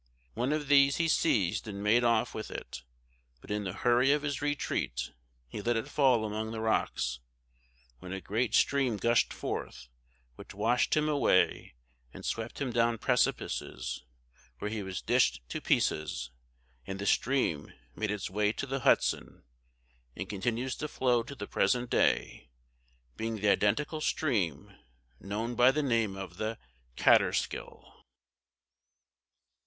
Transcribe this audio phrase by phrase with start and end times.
[0.33, 2.81] One of these he seized and made off with it,
[3.39, 5.11] but in the hurry of his retreat
[5.47, 7.19] he let it fall among the rocks,
[7.99, 9.89] when a great stream gushed forth,
[10.37, 11.75] which washed him away
[12.11, 14.03] and swept him down precipices,
[14.57, 16.31] where he was dished to pieces,
[16.87, 19.43] and the stream made its way to the Hudson,
[20.15, 22.49] and continues to flow to the present day,
[23.17, 24.75] being the identical stream
[25.19, 26.57] known by the name of the
[26.97, 27.87] Kaaterskill.